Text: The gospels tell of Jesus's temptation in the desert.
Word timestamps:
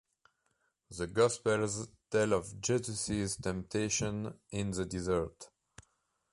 The 0.89 1.05
gospels 1.05 1.87
tell 2.09 2.33
of 2.33 2.59
Jesus's 2.59 3.35
temptation 3.37 4.33
in 4.49 4.71
the 4.71 4.83
desert. 4.83 5.51